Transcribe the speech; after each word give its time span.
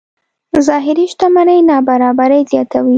ظاهري 0.67 1.05
شتمنۍ 1.11 1.57
نابرابرۍ 1.69 2.41
زیاتوي. 2.51 2.89